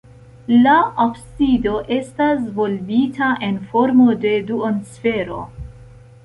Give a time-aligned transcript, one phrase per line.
[0.51, 5.39] La absido estas volbita en formo de duonsfero.